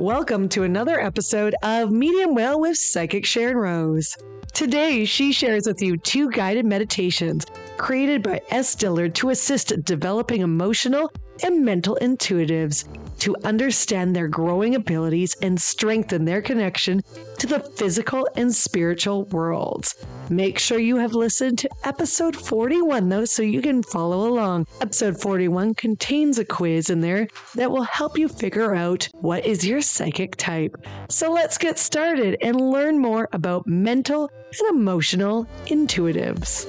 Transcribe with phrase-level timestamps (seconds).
[0.00, 4.14] Welcome to another episode of Medium Well with Psychic Sharyn Rose.
[4.52, 7.46] Today, she shares with you two guided meditations
[7.78, 8.74] created by S.
[8.74, 11.10] Dillard to assist developing emotional
[11.42, 12.84] and mental intuitives
[13.18, 17.02] to understand their growing abilities and strengthen their connection
[17.38, 19.94] to the physical and spiritual worlds.
[20.28, 24.66] Make sure you have listened to episode 41, though, so you can follow along.
[24.80, 29.66] Episode 41 contains a quiz in there that will help you figure out what is
[29.66, 30.76] your psychic type.
[31.08, 36.66] So let's get started and learn more about mental and emotional intuitives.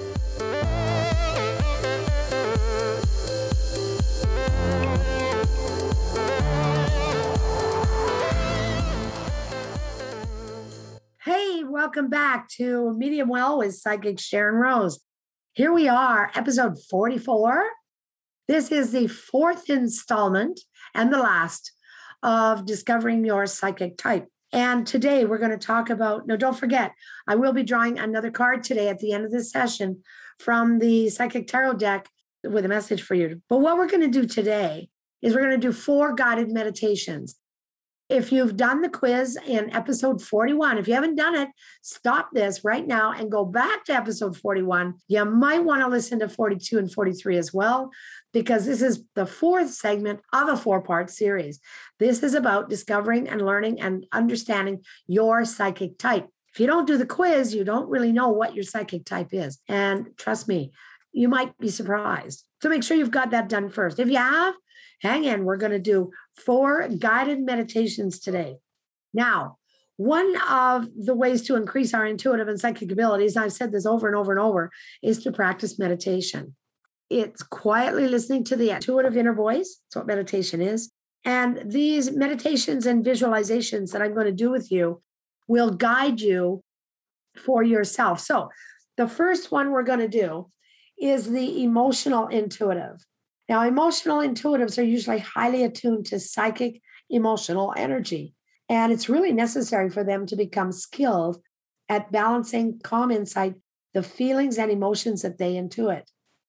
[11.27, 15.01] Hey, welcome back to Medium Well with Psychic Sharyn Rose.
[15.55, 17.65] Here we are, episode 44.
[18.47, 20.61] This is the fourth installment
[20.95, 21.73] and the last
[22.23, 24.29] of discovering your psychic type.
[24.53, 26.93] And today we're going to talk about, no, don't forget,
[27.27, 30.03] I will be drawing another card today at the end of this session
[30.39, 32.07] from the Psychic Tarot deck
[32.45, 33.41] with a message for you.
[33.49, 34.87] But what we're going to do today
[35.21, 37.35] is we're going to do four guided meditations.
[38.09, 41.49] If you've done the quiz in episode 41, if you haven't done it,
[41.81, 44.93] stop this right now and go back to episode 41.
[45.09, 47.91] You might want to listen to 42 and 43 as well,
[48.31, 51.59] because this is the fourth segment of a four part series.
[51.99, 56.29] This is about discovering and learning and understanding your psychic type.
[56.53, 59.59] If you don't do the quiz, you don't really know what your psychic type is.
[59.67, 60.71] And trust me,
[61.11, 62.45] you might be surprised.
[62.61, 63.99] So make sure you've got that done first.
[63.99, 64.55] If you have,
[65.01, 65.43] hang in.
[65.43, 68.57] We're going to do four guided meditations today.
[69.13, 69.57] Now,
[69.97, 74.07] one of the ways to increase our intuitive and psychic abilities, I've said this over
[74.07, 74.71] and over and over,
[75.01, 76.55] is to practice meditation.
[77.09, 79.79] It's quietly listening to the intuitive inner voice.
[79.85, 80.91] That's what meditation is.
[81.25, 85.01] And these meditations and visualizations that I'm going to do with you
[85.47, 86.61] will guide you
[87.35, 88.19] for yourself.
[88.19, 88.49] So,
[88.97, 90.49] the first one we're going to do
[90.99, 93.05] is the emotional intuitive.
[93.49, 98.33] Now, emotional intuitives are usually highly attuned to psychic emotional energy,
[98.67, 101.41] and it's really necessary for them to become skilled
[101.87, 103.55] at balancing calm insight,
[103.93, 106.03] the feelings and emotions that they intuit.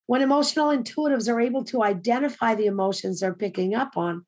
[0.07, 4.25] When emotional intuitives are able to identify the emotions they're picking up on,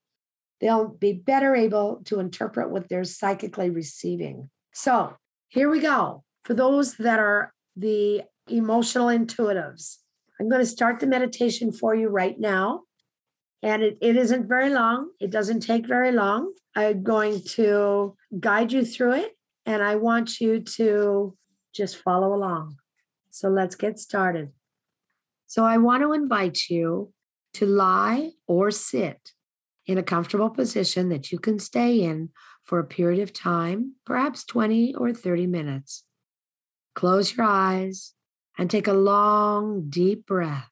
[0.61, 4.51] they'll be better able to interpret what they're psychically receiving.
[4.73, 5.17] So,
[5.49, 6.23] here we go.
[6.45, 9.97] For those that are the emotional intuitives,
[10.41, 12.85] I'm going to start the meditation for you right now.
[13.63, 16.55] And it, it isn't very long, it doesn't take very long.
[16.75, 19.37] I'm going to guide you through it,
[19.67, 21.37] and I want you to
[21.75, 22.77] just follow along.
[23.29, 24.53] So let's get started.
[25.47, 27.13] So I want to invite you
[27.55, 29.33] to lie or sit
[29.85, 32.31] in a comfortable position that you can stay in
[32.65, 36.05] for a period of time, perhaps 20 or 30 minutes.
[36.95, 38.15] Close your eyes
[38.59, 40.71] and take a long, deep breath.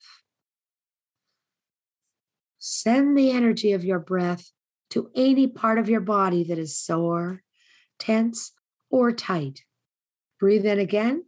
[2.59, 4.51] Send the energy of your breath
[4.91, 7.43] to any part of your body that is sore,
[7.99, 8.53] tense,
[8.91, 9.63] or tight.
[10.41, 11.25] Breathe in again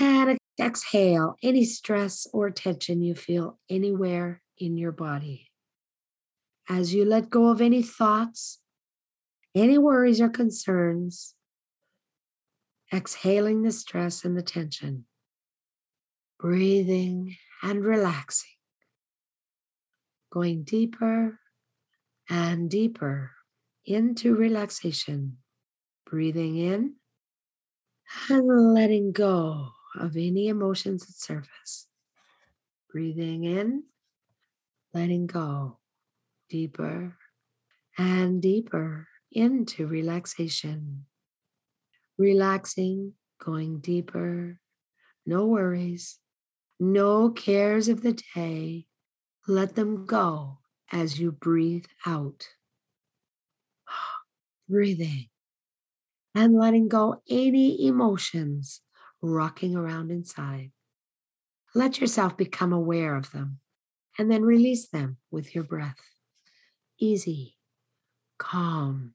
[0.00, 5.50] and exhale any stress or tension you feel anywhere in your body.
[6.68, 8.60] As you let go of any thoughts,
[9.54, 11.34] any worries or concerns,
[12.92, 15.04] exhaling the stress and the tension
[16.44, 18.50] breathing and relaxing,
[20.30, 21.40] going deeper
[22.28, 23.30] and deeper
[23.86, 25.38] into relaxation,
[26.04, 26.96] breathing in
[28.28, 31.86] and letting go of any emotions that surface.
[32.92, 33.84] Breathing in,
[34.92, 35.78] letting go
[36.50, 37.16] deeper
[37.96, 41.06] and deeper into relaxation.
[42.18, 44.60] Relaxing, going deeper,
[45.24, 46.18] no worries,
[46.92, 48.86] no cares of the day.
[49.46, 50.58] Let them go
[50.92, 52.48] as you breathe out.
[54.68, 55.28] Breathing
[56.34, 58.80] and letting go any emotions
[59.22, 60.72] rocking around inside.
[61.74, 63.60] Let yourself become aware of them
[64.18, 65.98] and then release them with your breath.
[66.98, 67.56] Easy,
[68.38, 69.14] calm,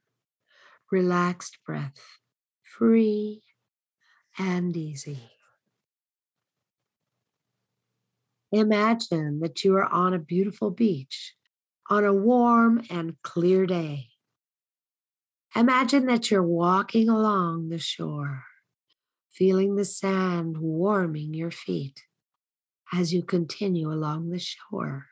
[0.92, 2.20] relaxed breath,
[2.64, 3.44] free
[4.38, 5.39] and easy.
[8.52, 11.36] Imagine that you are on a beautiful beach
[11.90, 14.08] on a warm and clear day.
[15.56, 18.44] Imagine that you're walking along the shore,
[19.32, 22.04] feeling the sand warming your feet
[22.94, 25.08] as you continue along the shore.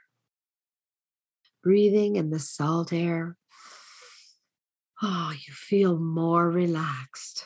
[1.63, 3.37] Breathing in the salt air
[5.01, 7.45] Oh, you feel more relaxed.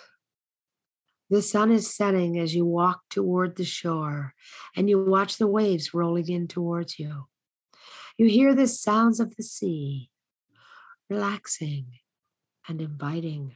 [1.32, 4.34] The sun is setting as you walk toward the shore
[4.76, 7.28] and you watch the waves rolling in towards you.
[8.18, 10.10] You hear the sounds of the sea,
[11.10, 11.86] relaxing
[12.68, 13.56] and inviting.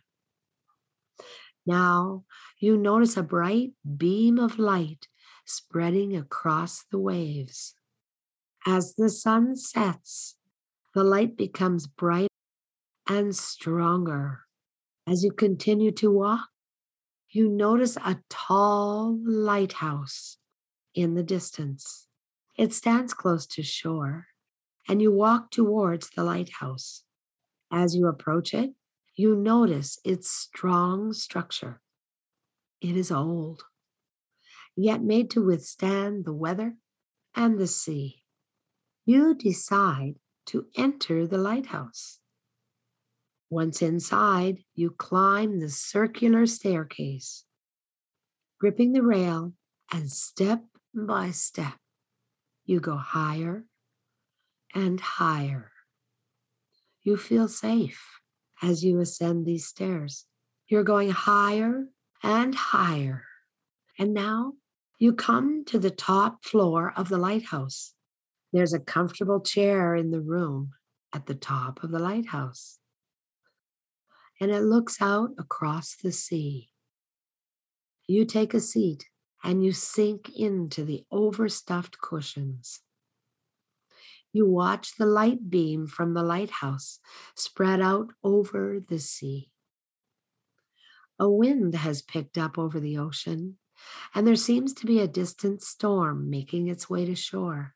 [1.65, 2.23] Now
[2.61, 5.09] you notice a bright beam of light
[5.45, 7.75] spreading across the waves.
[8.65, 10.37] As the sun sets,
[10.93, 12.29] the light becomes bright
[13.05, 14.45] and stronger.
[15.05, 16.47] As you continue to walk,
[17.35, 20.37] you notice a tall lighthouse
[20.93, 22.07] in the distance.
[22.57, 24.27] It stands close to shore,
[24.87, 27.03] and you walk towards the lighthouse.
[27.69, 28.71] As you approach it,
[29.17, 31.81] you notice its strong structure.
[32.79, 33.63] It is old,
[34.77, 36.75] yet made to withstand the weather
[37.35, 38.23] and the sea.
[39.05, 40.15] You decide
[40.47, 42.19] to enter the lighthouse.
[43.55, 47.45] Once inside, you climb the circular staircase,
[48.59, 49.53] gripping the rail,
[49.93, 50.61] and step
[50.93, 51.77] by step,
[52.65, 53.63] you go higher
[54.73, 55.71] and higher.
[57.01, 58.19] You feel safe
[58.61, 60.25] as you ascend these stairs.
[60.67, 61.85] You're going higher
[62.21, 63.23] and higher.
[63.97, 64.55] And now
[64.99, 67.93] you come to the top floor of the lighthouse.
[68.51, 70.71] There's a comfortable chair in the room
[71.13, 72.79] at the top of the lighthouse.
[74.39, 76.71] And it looks out across the sea.
[78.07, 79.05] You take a seat
[79.43, 82.81] and you sink into the overstuffed cushions.
[84.33, 86.99] You watch the light beam from the lighthouse
[87.35, 89.51] spread out over the sea.
[91.17, 93.57] A wind has picked up over the ocean,
[94.13, 97.75] and there seems to be a distant storm making its way to shore,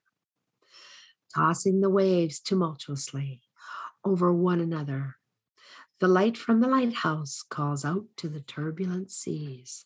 [1.34, 3.42] tossing the waves tumultuously
[4.04, 5.19] over one another.
[6.00, 9.86] The light from the lighthouse calls out to the turbulent seas.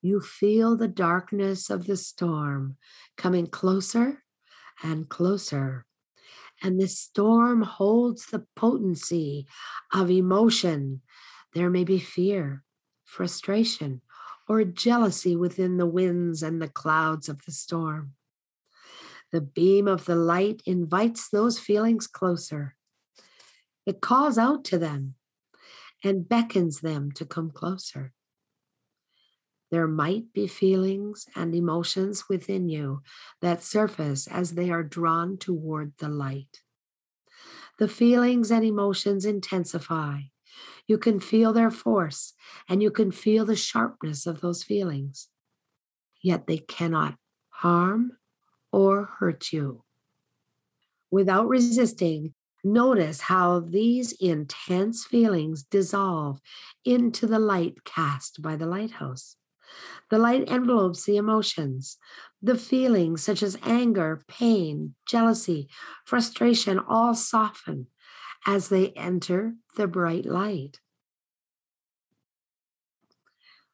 [0.00, 2.76] You feel the darkness of the storm
[3.16, 4.22] coming closer
[4.80, 5.86] and closer.
[6.62, 9.48] And this storm holds the potency
[9.92, 11.00] of emotion.
[11.52, 12.62] There may be fear,
[13.04, 14.02] frustration,
[14.48, 18.12] or jealousy within the winds and the clouds of the storm.
[19.32, 22.75] The beam of the light invites those feelings closer.
[23.86, 25.14] It calls out to them
[26.02, 28.12] and beckons them to come closer.
[29.70, 33.02] There might be feelings and emotions within you
[33.40, 36.62] that surface as they are drawn toward the light.
[37.78, 40.20] The feelings and emotions intensify.
[40.86, 42.34] You can feel their force
[42.68, 45.28] and you can feel the sharpness of those feelings,
[46.22, 47.16] yet they cannot
[47.48, 48.12] harm
[48.72, 49.82] or hurt you.
[51.10, 52.34] Without resisting,
[52.66, 56.40] notice how these intense feelings dissolve
[56.84, 59.36] into the light cast by the lighthouse.
[60.10, 61.98] The light envelopes the emotions,
[62.42, 65.68] the feelings such as anger, pain, jealousy,
[66.04, 67.88] frustration, all soften
[68.46, 70.80] as they enter the bright light.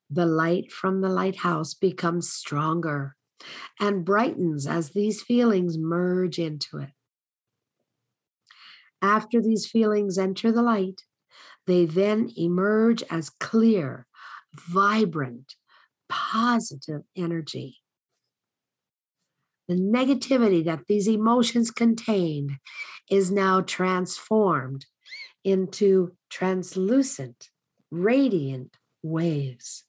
[0.08, 3.16] The light from the lighthouse becomes stronger
[3.80, 6.90] and brightens as these feelings merge into it.
[9.02, 11.02] After these feelings enter the light,
[11.66, 14.06] they then emerge as clear,
[14.54, 15.56] vibrant,
[16.08, 17.78] positive energy.
[19.66, 22.58] The negativity that these emotions contain
[23.10, 24.86] is now transformed
[25.44, 27.48] into translucent,
[27.90, 29.84] radiant waves.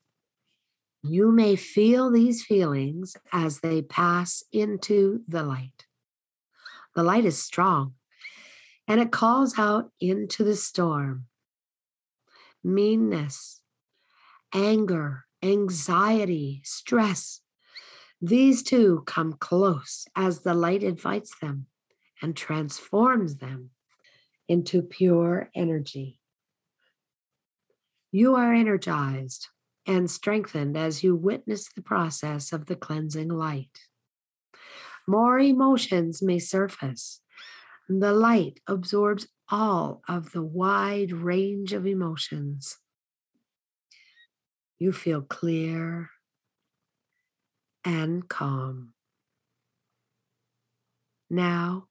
[1.04, 5.86] You may feel these feelings as they pass into the light.
[6.96, 7.94] The light is strong
[8.88, 11.26] and it calls out into the storm
[12.64, 13.62] meanness,
[14.54, 17.42] anger, anxiety, stress.
[18.22, 21.66] These two come close as the light invites them
[22.22, 23.72] and transforms them
[24.48, 26.22] into pure energy.
[28.12, 29.48] You are energized
[29.86, 33.88] and strengthened as you witness the process of the cleansing light.
[35.06, 37.23] More emotions may surface.
[37.90, 42.78] The light absorbs all of the wide range of emotions
[44.80, 46.10] you feel clear
[47.86, 48.94] and calm.
[51.30, 51.88] Now,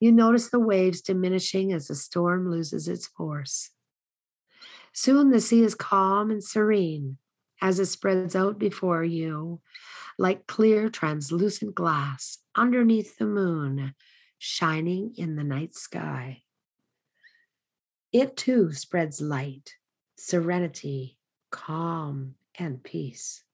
[0.00, 3.70] you notice the waves diminishing as the storm loses its force.
[4.92, 7.18] Soon the sea is calm and serene
[7.62, 9.60] as it spreads out before you
[10.18, 13.94] like clear, translucent glass underneath the moon
[14.38, 16.42] shining in the night sky.
[18.12, 19.74] It too spreads light,
[20.16, 21.18] serenity,
[21.50, 23.44] calm, and peace.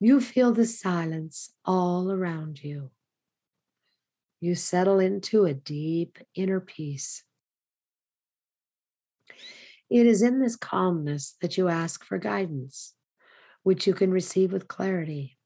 [0.00, 2.90] You feel the silence all around you.
[4.40, 7.22] You settle into a deep inner peace.
[9.88, 12.94] It is in this calmness that you ask for guidance,
[13.62, 15.38] which you can receive with clarity.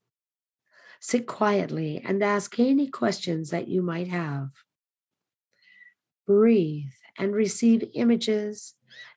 [1.00, 4.48] Sit quietly and ask any questions that you might have.
[6.26, 8.74] Breathe and receive images,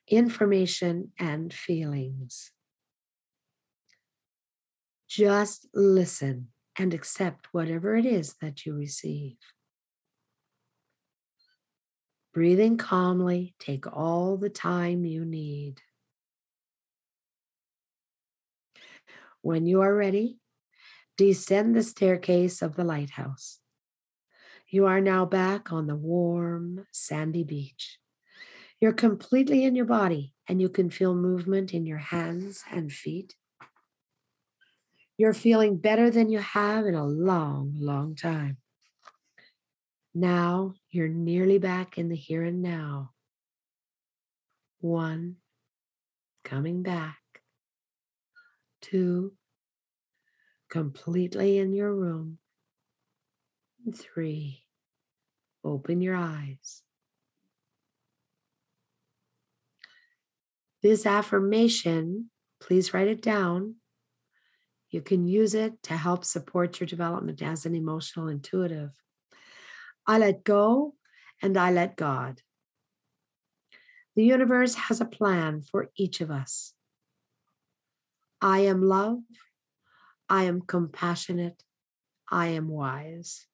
[0.08, 2.52] information, and feelings.
[5.08, 9.36] Just listen and accept whatever it is that you receive.
[12.32, 15.80] Breathing calmly, take all the time you need.
[19.42, 20.38] When you are ready,
[21.20, 23.58] descend the staircase of the lighthouse.
[24.68, 27.98] You are now back on the warm, sandy beach.
[28.80, 33.34] You're completely in your body and you can feel movement in your hands and feet.
[35.18, 38.56] You're feeling better than you have in a long, long time.
[40.14, 43.10] Now you're nearly back in the here and now.
[44.80, 45.36] One,
[46.44, 47.18] coming back.
[48.80, 49.34] Two,
[50.70, 52.38] completely in your room.
[53.94, 54.62] Three,
[55.64, 56.82] open your eyes.
[60.82, 63.76] This affirmation, please write it down.
[64.90, 68.90] You can use it to help support your development as an emotional intuitive.
[70.06, 70.94] I let go
[71.42, 72.40] and I let God.
[74.16, 76.74] The universe has a plan for each of us.
[78.40, 79.20] I am love.
[80.30, 81.64] I am compassionate.
[82.30, 83.46] I am wise.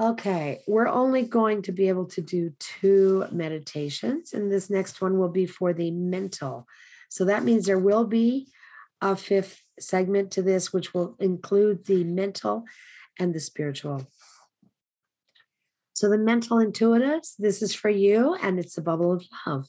[0.00, 5.18] Okay, we're only going to be able to do two meditations, and this next one
[5.18, 6.66] will be for the mental.
[7.10, 8.48] So that means there will be
[9.02, 12.64] a fifth segment to this, which will include the mental
[13.18, 14.06] and the spiritual.
[15.94, 19.68] So, the mental intuitives, this is for you, and it's a bubble of love.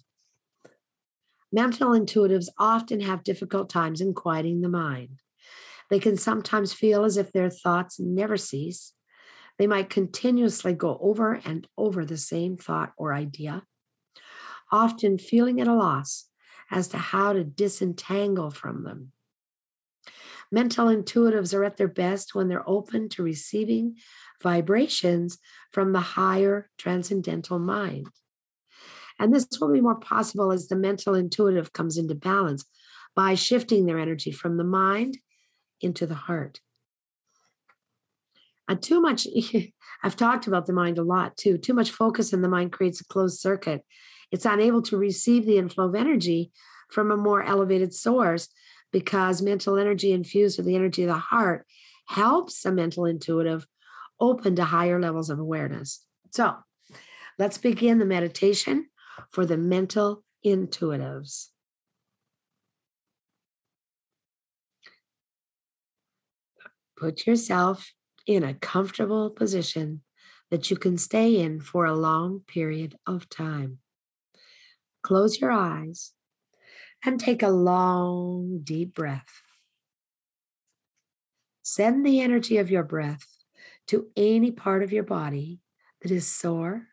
[1.54, 5.22] Mental intuitives often have difficult times in quieting the mind.
[5.92, 8.94] They can sometimes feel as if their thoughts never cease.
[9.60, 13.62] They might continuously go over and over the same thought or idea,
[14.72, 16.26] often feeling at a loss
[16.72, 19.12] as to how to disentangle from them.
[20.52, 23.98] Mental intuitives are at their best when they're open to receiving
[24.42, 25.38] vibrations
[25.72, 28.08] from the higher transcendental mind.
[29.20, 32.66] And this will be more possible as the mental intuitive comes into balance
[33.16, 35.18] by shifting their energy from the mind
[35.82, 36.60] into the heart.
[38.68, 39.28] And too much,
[40.04, 41.58] I've talked about the mind a lot too.
[41.58, 43.82] Too much focus in the mind creates a closed circuit.
[44.32, 46.52] It's unable to receive the inflow of energy
[46.90, 48.50] from a more elevated source
[48.92, 51.66] because mental energy infused with the energy of the heart
[52.08, 53.66] helps a mental intuitive
[54.20, 56.06] open to higher levels of awareness.
[56.32, 56.56] So
[57.38, 58.88] let's begin the meditation
[59.30, 61.50] for the mental intuitives.
[66.98, 67.94] Put yourself
[68.26, 70.02] in a comfortable position
[70.50, 73.80] that you can stay in for a long period of time.
[75.02, 76.14] Close your eyes
[77.04, 79.42] and take a long, deep breath.
[81.62, 83.26] Send the energy of your breath
[83.88, 85.60] to any part of your body
[86.02, 86.88] that is sore,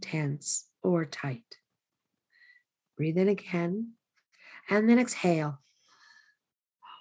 [0.00, 1.58] tense, or tight.
[2.96, 3.92] Breathe in again
[4.68, 5.60] and then exhale.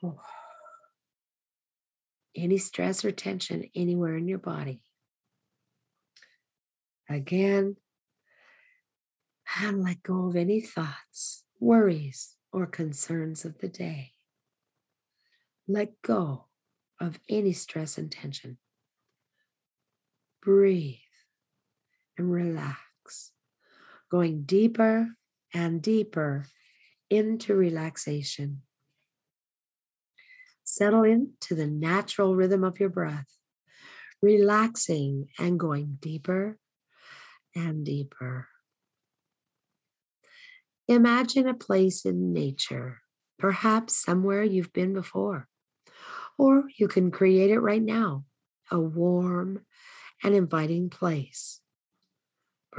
[0.03, 0.19] Oh.
[2.35, 4.81] Any stress or tension anywhere in your body.
[7.09, 7.75] Again,
[9.61, 14.13] and let go of any thoughts, worries, or concerns of the day.
[15.67, 16.45] Let go
[16.99, 18.57] of any stress and tension.
[20.41, 20.97] Breathe
[22.17, 22.79] and relax,
[24.09, 25.07] going deeper
[25.53, 26.45] and deeper
[27.09, 28.61] into relaxation.
[30.63, 33.27] Settle into the natural rhythm of your breath,
[34.21, 36.57] relaxing and going deeper
[37.55, 38.47] and deeper.
[40.87, 42.99] Imagine a place in nature,
[43.37, 45.47] perhaps somewhere you've been before,
[46.37, 48.25] or you can create it right now,
[48.71, 49.65] a warm
[50.23, 51.61] and inviting place.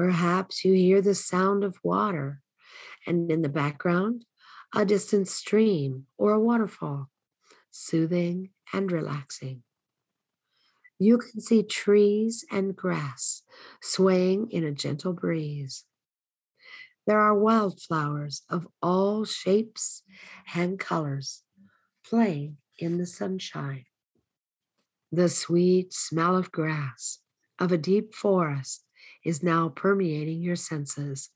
[0.00, 2.40] Perhaps you hear the sound of water,
[3.06, 4.24] and in the background,
[4.74, 7.10] a distant stream or a waterfall,
[7.70, 9.62] soothing and relaxing.
[10.98, 13.42] You can see trees and grass
[13.82, 15.84] swaying in a gentle breeze.
[17.06, 20.02] There are wildflowers of all shapes
[20.54, 21.42] and colors
[22.08, 23.84] playing in the sunshine.
[25.12, 27.18] The sweet smell of grass
[27.58, 28.86] of a deep forest
[29.24, 31.30] is now permeating your senses,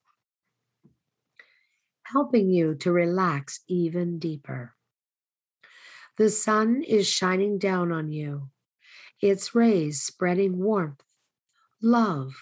[2.04, 4.74] helping you to relax even deeper.
[6.16, 8.50] The sun is shining down on you,
[9.20, 11.02] its rays spreading warmth,
[11.82, 12.34] love,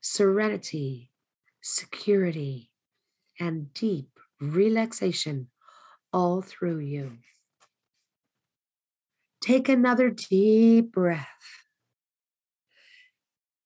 [0.00, 1.10] serenity,
[1.60, 2.70] security,
[3.38, 5.48] and deep relaxation
[6.12, 7.18] all through you.
[9.42, 11.59] Take another deep breath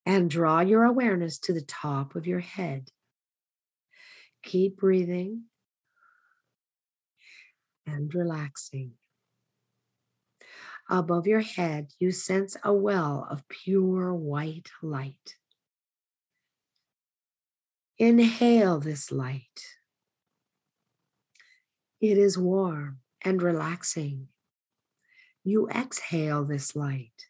[0.06, 2.90] and draw your awareness to the top of your head.
[4.42, 5.44] Keep breathing
[7.86, 8.92] and relaxing.
[10.90, 15.36] Above your head, you sense a well of pure white light.
[17.98, 19.78] Inhale this light.
[22.00, 24.28] It is warm and relaxing.
[25.42, 27.28] You exhale this light,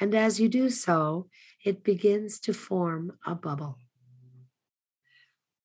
[0.00, 1.28] and as you do so,
[1.66, 3.76] it begins to form a bubble.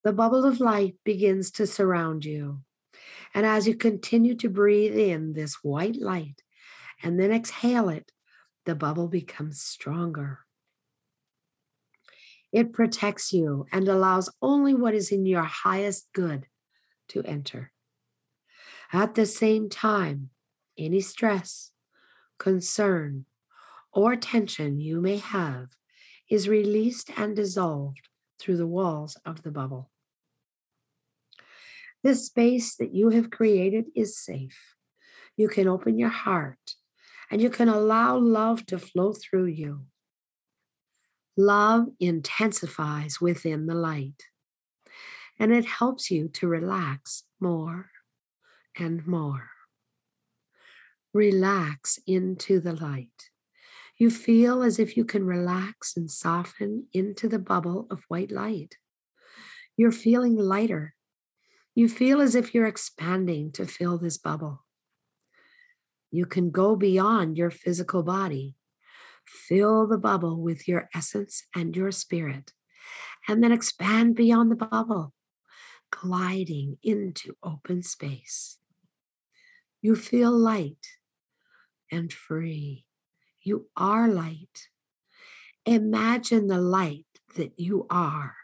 [0.03, 2.61] The bubble of light begins to surround you.
[3.35, 6.41] And as you continue to breathe in this white light
[7.03, 8.11] and then exhale it,
[8.65, 10.39] the bubble becomes stronger.
[12.51, 16.47] It protects you and allows only what is in your highest good
[17.09, 17.71] to enter.
[18.91, 20.31] At the same time,
[20.79, 21.73] any stress,
[22.39, 23.25] concern,
[23.93, 25.67] or tension you may have
[26.31, 28.07] is released and dissolved
[28.39, 29.91] through the walls of the bubble.
[32.03, 34.75] This space that you have created is safe.
[35.35, 36.75] You can open your heart
[37.29, 39.81] and you can allow love to flow through you.
[41.35, 44.23] Love intensifies within the light
[45.37, 47.89] and it helps you to relax more
[48.77, 49.49] and more.
[51.13, 53.30] Relax into the light.
[54.01, 58.77] You feel as if you can relax and soften into the bubble of white light.
[59.77, 60.95] You're feeling lighter.
[61.75, 64.65] You feel as if you're expanding to fill this bubble.
[66.09, 68.55] You can go beyond your physical body.
[69.23, 72.53] Fill the bubble with your essence and your spirit,
[73.27, 75.13] and then expand beyond the bubble,
[75.91, 78.57] gliding into open space.
[79.79, 80.87] You feel light
[81.91, 82.87] and free.
[83.43, 84.67] You are light.
[85.65, 88.35] Imagine the light that you are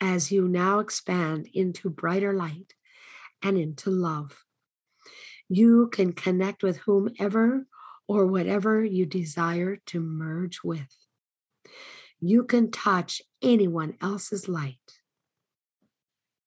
[0.00, 2.74] as you now expand into brighter light
[3.42, 4.44] and into love.
[5.48, 7.66] You can connect with whomever
[8.06, 10.94] or whatever you desire to merge with.
[12.20, 14.76] You can touch anyone else's light.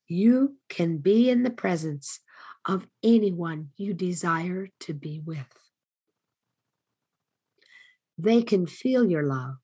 [0.07, 2.19] You can be in the presence
[2.65, 5.64] of anyone you desire to be with.
[8.17, 9.55] They can feel your love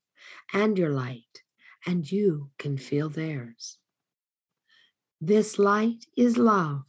[0.53, 1.43] and your light,
[1.85, 3.77] and you can feel theirs.
[5.19, 6.83] This light is love,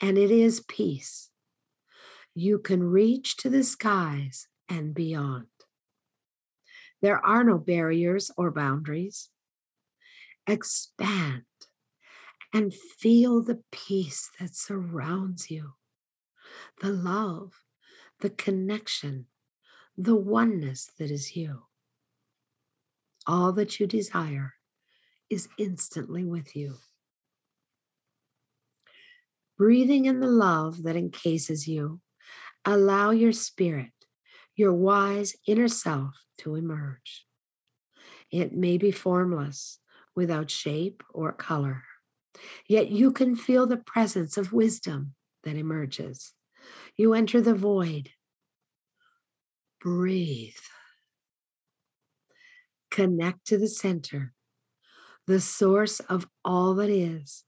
[0.00, 1.30] and it is peace.
[2.34, 5.46] You can reach to the skies and beyond.
[7.02, 9.28] There are no barriers or boundaries.
[10.46, 11.44] Expand
[12.52, 15.72] and feel the peace that surrounds you,
[16.80, 17.52] the love,
[18.20, 19.26] the connection,
[19.96, 21.62] the oneness that is you.
[23.26, 24.54] All that you desire
[25.30, 26.76] is instantly with you.
[29.56, 32.00] Breathing in the love that encases you,
[32.64, 33.92] allow your spirit,
[34.56, 37.26] your wise inner self, to emerge.
[38.32, 39.78] It may be formless,
[40.16, 41.84] without shape or color,
[42.68, 46.34] yet you can feel the presence of wisdom that emerges.
[46.96, 48.10] You enter the void
[49.84, 50.56] breathe.
[52.90, 54.32] Connect to the center,
[55.26, 57.44] the source of all that is.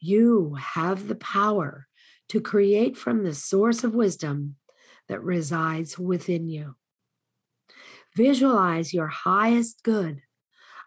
[0.00, 1.88] You have the power
[2.30, 4.56] to create from the source of wisdom
[5.08, 6.76] that resides within you.
[8.16, 10.22] Visualize your highest good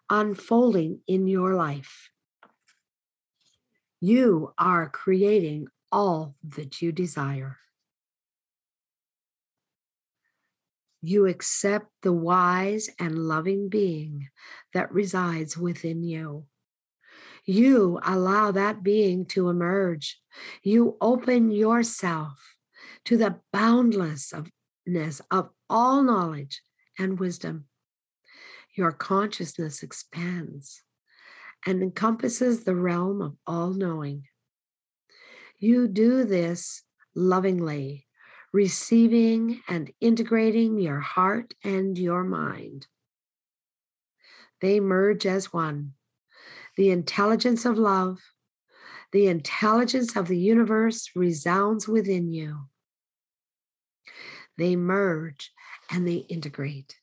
[0.10, 2.10] unfolding in your life.
[4.02, 7.60] You are creating all that you desire.
[11.06, 14.30] You accept the wise and loving being
[14.74, 16.46] that resides within you.
[17.46, 20.22] You allow that being to emerge.
[20.64, 22.56] You open yourself
[23.04, 24.48] to the boundlessness
[25.30, 26.62] of all knowledge
[26.98, 27.66] and wisdom.
[28.74, 30.84] Your consciousness expands
[31.66, 34.24] and encompasses the realm of all knowing.
[35.58, 38.08] You do this lovingly,
[38.54, 42.86] receiving and integrating your heart and your mind.
[44.62, 45.94] They merge as one.
[46.78, 48.20] The intelligence of love,
[49.12, 52.68] the intelligence of the universe resounds within you.
[54.58, 55.52] They merge
[55.90, 56.96] and they integrate.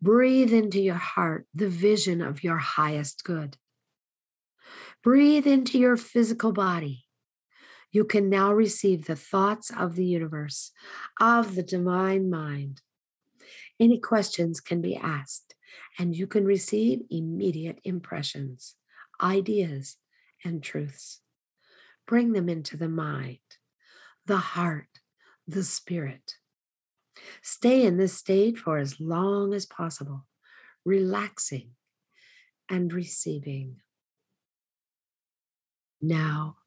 [0.00, 3.56] Breathe into your heart the vision of your highest good.
[5.02, 7.07] Breathe into your physical body.
[7.90, 10.72] You can now receive the thoughts of the universe,
[11.20, 12.82] of the divine mind.
[13.80, 15.54] Any questions can be asked,
[15.98, 18.74] and you can receive immediate impressions,
[19.22, 19.96] ideas,
[20.44, 21.20] and truths.
[22.06, 23.38] Bring them into the mind,
[24.26, 25.00] the heart,
[25.46, 26.34] the spirit.
[27.42, 30.26] Stay in this state for as long as possible,
[30.84, 31.70] relaxing
[32.68, 33.76] and receiving.
[36.00, 36.57] Now,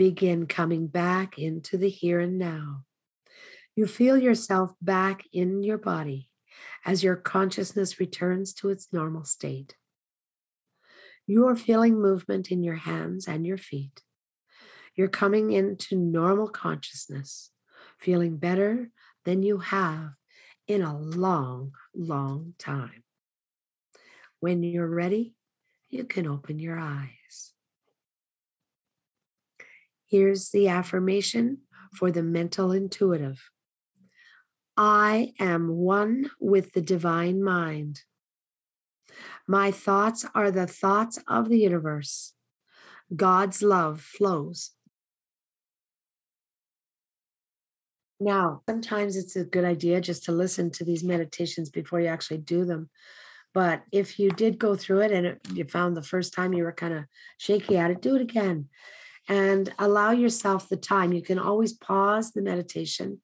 [0.00, 2.84] begin coming back into the here and now.
[3.76, 6.30] You feel yourself back in your body
[6.86, 9.76] as your consciousness returns to its normal state.
[11.26, 14.00] You are feeling movement in your hands and your feet.
[14.94, 17.50] You're coming into normal consciousness,
[17.98, 18.88] feeling better
[19.26, 20.12] than you have
[20.66, 23.04] in a long, long time.
[24.38, 25.34] When you're ready,
[25.90, 27.49] you can open your eyes.
[30.10, 31.58] Here's the affirmation
[31.94, 33.50] for the mental intuitive
[34.76, 38.02] I am one with the divine mind.
[39.46, 42.32] My thoughts are the thoughts of the universe.
[43.14, 44.72] God's love flows
[48.22, 52.38] Now, sometimes it's a good idea just to listen to these meditations before you actually
[52.38, 52.90] do them.
[53.54, 56.64] But if you did go through it and it, you found the first time you
[56.64, 57.04] were kind of
[57.38, 58.68] shaky at it, do it again
[59.30, 61.12] and allow yourself the time.
[61.12, 63.20] You can always pause the meditation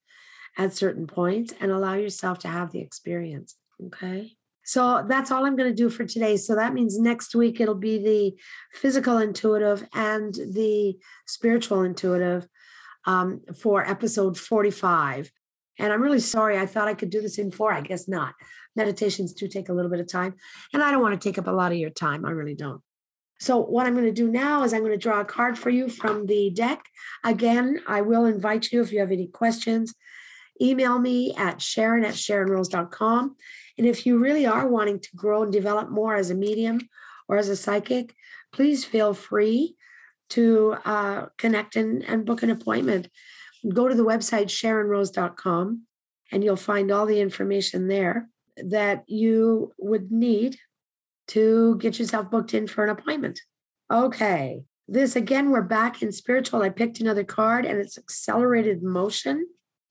[0.56, 3.56] at certain points and allow yourself to have the experience.
[3.86, 4.36] Okay.
[4.64, 6.36] So that's all I'm going to do for today.
[6.36, 8.36] So that means next week it'll be the
[8.72, 12.46] physical intuitive and the spiritual intuitive
[13.04, 15.30] um, for episode 45.
[15.78, 16.56] And I'm really sorry.
[16.56, 17.72] I thought I could do this in four.
[17.72, 18.34] I guess not.
[18.76, 20.34] Meditations do take a little bit of time.
[20.72, 22.24] And I don't want to take up a lot of your time.
[22.24, 22.80] I really don't.
[23.38, 25.70] So, what I'm going to do now is I'm going to draw a card for
[25.70, 26.84] you from the deck.
[27.22, 29.94] Again, I will invite you if you have any questions,
[30.60, 33.36] email me at sharyn at sharynrose.com.
[33.78, 36.80] And if you really are wanting to grow and develop more as a medium
[37.28, 38.14] or as a psychic,
[38.52, 39.76] please feel free
[40.30, 43.08] to uh, connect and, and book an appointment.
[43.68, 45.82] Go to the website sharynrose.com
[46.32, 50.58] and you'll find all the information there that you would need
[51.28, 53.40] to get yourself booked in for an appointment.
[53.92, 54.62] Okay.
[54.88, 56.62] This again, we're back in spiritual.
[56.62, 59.46] I picked another card and it's accelerated motion,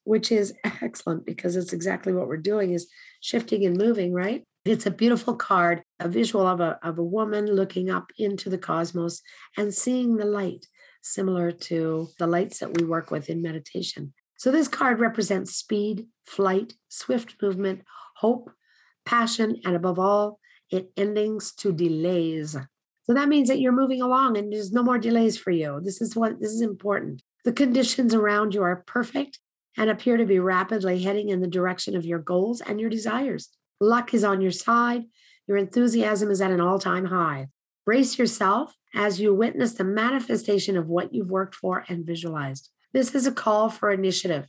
[0.05, 2.87] which is excellent because it's exactly what we're doing is
[3.19, 4.43] shifting and moving, right?
[4.63, 8.57] It's a beautiful card, a visual of a, of a woman looking up into the
[8.57, 9.21] cosmos
[9.57, 10.65] and seeing the light,
[11.03, 14.13] similar to the lights that we work with in meditation.
[14.37, 17.83] So, this card represents speed, flight, swift movement,
[18.15, 18.49] hope,
[19.05, 20.39] passion, and above all,
[20.71, 22.55] it endings to delays.
[23.03, 25.79] So that means that you're moving along and there's no more delays for you.
[25.83, 27.21] This is what this is important.
[27.43, 29.39] The conditions around you are perfect
[29.77, 33.49] and appear to be rapidly heading in the direction of your goals and your desires.
[33.79, 35.03] Luck is on your side.
[35.47, 37.49] Your enthusiasm is at an all time high.
[37.85, 42.71] Brace yourself as you witness the manifestation of what you've worked for and visualized.
[42.93, 44.47] This is a call for initiative,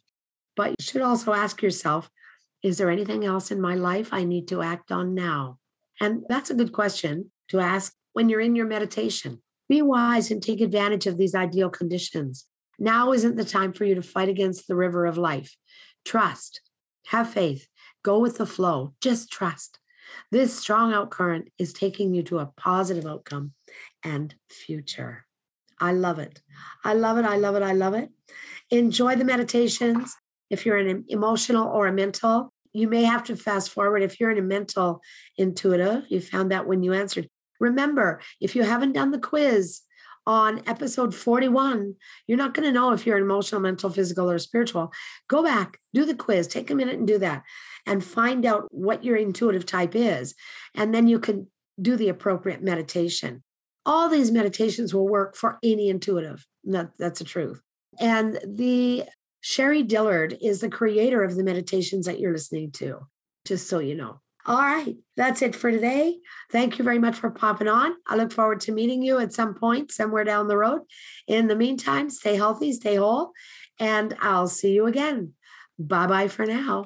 [0.54, 2.08] but you should also ask yourself
[2.62, 5.58] is there anything else in my life I need to act on now?
[6.00, 9.42] And that's a good question to ask when you're in your meditation.
[9.68, 12.46] Be wise and take advantage of these ideal conditions.
[12.78, 15.56] Now isn't the time for you to fight against the river of life.
[16.04, 16.60] Trust,
[17.06, 17.66] have faith,
[18.06, 18.94] Go with the flow.
[19.00, 19.80] Just trust.
[20.30, 23.50] This strong outcurrent is taking you to a positive outcome
[24.04, 25.26] and future.
[25.80, 26.40] I love it.
[26.84, 27.24] I love it.
[27.24, 27.64] I love it.
[27.64, 28.10] I love it.
[28.70, 30.14] Enjoy the meditations.
[30.50, 34.02] If you're an emotional or a mental, you may have to fast forward.
[34.02, 35.00] If you're in a mental
[35.36, 37.28] intuitive, you found that when you answered.
[37.58, 39.80] Remember, if you haven't done the quiz
[40.26, 41.94] on episode 41,
[42.26, 44.92] you're not going to know if you're emotional, mental, physical, or spiritual.
[45.28, 47.44] Go back, do the quiz, take a minute and do that
[47.86, 50.34] and find out what your intuitive type is.
[50.74, 51.46] And then you can
[51.80, 53.42] do the appropriate meditation.
[53.86, 56.44] All these meditations will work for any intuitive.
[56.64, 57.62] That, that's the truth.
[58.00, 59.04] And the
[59.48, 63.06] Sherrie Dillard is the creator of the meditations that you're listening to,
[63.44, 64.20] just so you know.
[64.44, 66.16] All right, that's it for today.
[66.50, 67.94] Thank you very much for popping on.
[68.08, 70.80] I look forward to meeting you at some point somewhere down the road.
[71.28, 73.30] In the meantime, stay healthy, stay whole,
[73.78, 75.34] and I'll see you again.
[75.78, 76.85] Bye bye for now.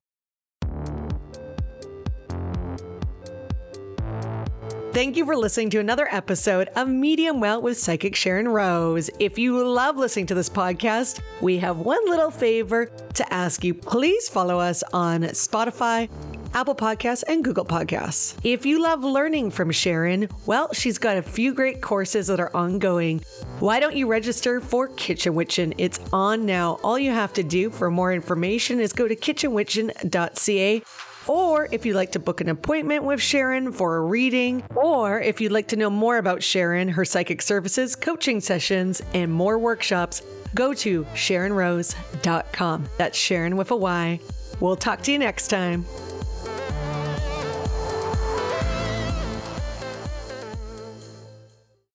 [4.93, 9.09] Thank you for listening to another episode of Medium Well with Psychic Sharyn Rose.
[9.21, 13.73] If you love listening to this podcast, we have one little favor to ask you.
[13.73, 16.11] Please follow us on Spotify,
[16.55, 18.37] Apple Podcasts, and Google Podcasts.
[18.43, 22.55] If you love learning from Sharyn, well, she's got a few great courses that are
[22.55, 23.21] ongoing.
[23.61, 25.73] Why don't you register for Kitchen Witchin'?
[25.79, 26.81] It's on now.
[26.83, 30.83] All you have to do for more information is go to kitchenwitchin.ca
[31.31, 35.41] or if you'd like to book an appointment with Sharyn for a reading, or if
[35.41, 40.23] you'd like to know more about Sharyn, her psychic services, coaching sessions, and more workshops,
[40.57, 42.89] go to SharynRose.com.
[42.99, 44.19] That's Sharyn with a Y.
[44.59, 45.85] We'll talk to you next time.